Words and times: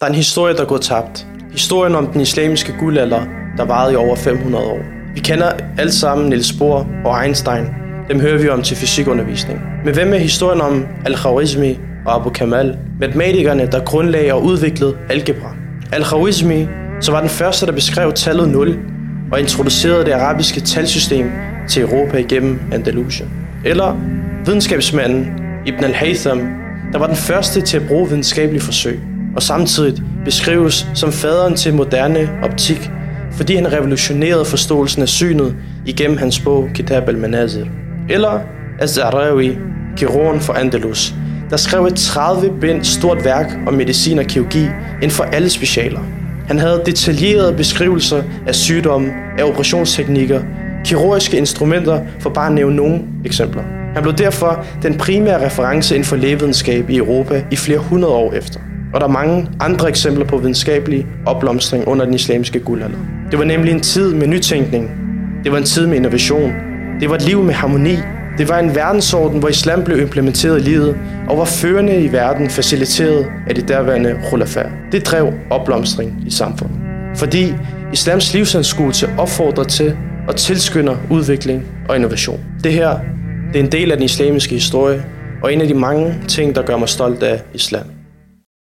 Der 0.00 0.06
er 0.06 0.10
en 0.10 0.16
historie, 0.16 0.54
der 0.54 0.64
går 0.64 0.78
tabt. 0.78 1.26
Historien 1.52 1.94
om 1.94 2.06
den 2.06 2.20
islamiske 2.20 2.74
guldalder, 2.78 3.22
der 3.56 3.64
varede 3.64 3.92
i 3.92 3.96
over 3.96 4.16
500 4.16 4.64
år. 4.64 4.78
Vi 5.14 5.20
kender 5.20 5.50
alle 5.78 5.92
sammen 5.92 6.28
Niels 6.28 6.52
Bohr 6.52 6.86
og 7.04 7.24
Einstein. 7.24 7.64
Dem 8.08 8.20
hører 8.20 8.38
vi 8.38 8.48
om 8.48 8.62
til 8.62 8.76
fysikundervisning. 8.76 9.60
Men 9.84 9.94
hvem 9.94 10.12
er 10.12 10.18
historien 10.18 10.60
om 10.60 10.86
Al-Khwarizmi 11.06 11.78
og 12.06 12.14
Abu 12.14 12.30
Kamal, 12.30 12.78
matematikerne, 13.00 13.66
der 13.66 13.84
grundlagde 13.84 14.32
og 14.32 14.44
udviklede 14.44 14.96
algebra? 15.10 15.54
Al-Khwarizmi, 15.92 16.66
så 17.00 17.12
var 17.12 17.20
den 17.20 17.30
første, 17.30 17.66
der 17.66 17.72
beskrev 17.72 18.12
tallet 18.12 18.48
0 18.48 18.78
og 19.32 19.40
introducerede 19.40 20.04
det 20.04 20.12
arabiske 20.12 20.60
talsystem 20.60 21.30
til 21.68 21.82
Europa 21.82 22.16
igennem 22.16 22.60
Andalusien. 22.72 23.30
Eller 23.64 23.96
videnskabsmanden 24.46 25.32
Ibn 25.66 25.84
al-Haytham, 25.84 26.38
der 26.92 26.98
var 26.98 27.06
den 27.06 27.16
første 27.16 27.60
til 27.60 27.76
at 27.76 27.88
bruge 27.88 28.08
videnskabelige 28.08 28.62
forsøg 28.62 29.00
og 29.36 29.42
samtidig 29.42 30.02
beskrives 30.24 30.86
som 30.94 31.12
faderen 31.12 31.54
til 31.54 31.74
moderne 31.74 32.28
optik, 32.42 32.90
fordi 33.32 33.54
han 33.54 33.72
revolutionerede 33.72 34.44
forståelsen 34.44 35.02
af 35.02 35.08
synet 35.08 35.56
igennem 35.86 36.16
hans 36.16 36.40
bog 36.40 36.68
Kitab 36.74 37.08
al-Manazir. 37.08 37.64
Eller 38.08 38.40
Az-Zahrawi, 38.80 39.58
kirurgen 39.96 40.40
for 40.40 40.52
Andalus, 40.52 41.14
der 41.50 41.56
skrev 41.56 41.84
et 41.84 41.94
30 41.94 42.60
bind 42.60 42.84
stort 42.84 43.24
værk 43.24 43.58
om 43.66 43.74
medicin 43.74 44.18
og 44.18 44.24
kirurgi 44.24 44.64
inden 44.94 45.10
for 45.10 45.24
alle 45.24 45.50
specialer. 45.50 46.00
Han 46.46 46.58
havde 46.58 46.82
detaljerede 46.86 47.54
beskrivelser 47.56 48.22
af 48.46 48.54
sygdomme, 48.54 49.12
af 49.38 49.44
operationsteknikker, 49.44 50.42
kirurgiske 50.84 51.36
instrumenter, 51.36 52.00
for 52.20 52.30
bare 52.30 52.46
at 52.46 52.52
nævne 52.52 52.76
nogle 52.76 53.02
eksempler. 53.24 53.62
Han 53.94 54.02
blev 54.02 54.14
derfor 54.14 54.64
den 54.82 54.98
primære 54.98 55.46
reference 55.46 55.94
inden 55.94 56.06
for 56.06 56.16
lægevidenskab 56.16 56.90
i 56.90 56.96
Europa 56.96 57.44
i 57.50 57.56
flere 57.56 57.78
hundrede 57.78 58.12
år 58.12 58.32
efter. 58.32 58.60
Og 58.94 59.00
der 59.00 59.06
er 59.06 59.10
mange 59.10 59.48
andre 59.60 59.88
eksempler 59.88 60.24
på 60.24 60.36
videnskabelig 60.38 61.06
opblomstring 61.26 61.88
under 61.88 62.04
den 62.04 62.14
islamiske 62.14 62.60
guldalder. 62.60 62.98
Det 63.30 63.38
var 63.38 63.44
nemlig 63.44 63.72
en 63.72 63.80
tid 63.80 64.14
med 64.14 64.26
nytænkning. 64.26 64.90
Det 65.44 65.52
var 65.52 65.58
en 65.58 65.64
tid 65.64 65.86
med 65.86 65.96
innovation. 65.96 66.52
Det 67.00 67.10
var 67.10 67.14
et 67.14 67.22
liv 67.22 67.42
med 67.42 67.54
harmoni. 67.54 67.96
Det 68.38 68.48
var 68.48 68.58
en 68.58 68.74
verdensorden, 68.74 69.38
hvor 69.38 69.48
islam 69.48 69.84
blev 69.84 70.00
implementeret 70.00 70.60
i 70.60 70.62
livet, 70.62 70.96
og 71.28 71.38
var 71.38 71.44
førende 71.44 72.00
i 72.00 72.12
verden 72.12 72.50
faciliteret 72.50 73.26
af 73.48 73.54
det 73.54 73.68
derværende 73.68 74.18
khulafa. 74.28 74.62
Det 74.92 75.06
drev 75.06 75.32
opblomstring 75.50 76.24
i 76.26 76.30
samfundet. 76.30 76.76
Fordi 77.16 77.54
islams 77.92 78.34
livsanskuelse 78.34 79.08
opfordrer 79.18 79.64
til 79.64 79.96
og 80.28 80.36
tilskynder 80.36 80.96
udvikling 81.10 81.64
og 81.88 81.96
innovation. 81.96 82.40
Det 82.64 82.72
her 82.72 82.98
det 83.52 83.60
er 83.60 83.64
en 83.64 83.72
del 83.72 83.90
af 83.90 83.96
den 83.96 84.04
islamiske 84.04 84.54
historie, 84.54 85.04
og 85.42 85.52
en 85.52 85.60
af 85.60 85.68
de 85.68 85.74
mange 85.74 86.14
ting, 86.28 86.54
der 86.54 86.62
gør 86.62 86.76
mig 86.76 86.88
stolt 86.88 87.22
af 87.22 87.42
islam. 87.54 87.99